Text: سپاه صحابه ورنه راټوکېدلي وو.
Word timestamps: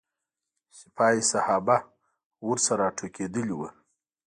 سپاه 0.77 1.17
صحابه 1.31 1.77
ورنه 2.47 2.73
راټوکېدلي 2.81 3.53
وو. 3.55 3.67